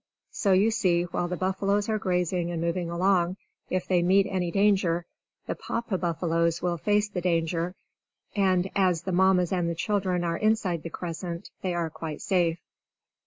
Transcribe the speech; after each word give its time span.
So 0.31 0.51
you 0.53 0.71
see, 0.71 1.03
while 1.03 1.27
the 1.27 1.37
buffaloes 1.37 1.87
are 1.87 1.99
grazing 1.99 2.49
and 2.49 2.59
moving 2.59 2.89
along, 2.89 3.37
if 3.69 3.87
they 3.87 4.01
meet 4.01 4.25
any 4.27 4.49
danger, 4.49 5.05
the 5.45 5.53
Papa 5.53 5.95
buffaloes 5.99 6.59
will 6.59 6.79
face 6.79 7.07
the 7.07 7.21
danger. 7.21 7.75
And 8.35 8.71
as 8.75 9.03
the 9.03 9.11
Mammas 9.11 9.51
and 9.53 9.69
the 9.69 9.75
children 9.75 10.23
are 10.23 10.37
inside 10.37 10.81
the 10.81 10.89
crescent, 10.89 11.51
they 11.61 11.75
are 11.75 11.91
quite 11.91 12.19
safe. 12.23 12.57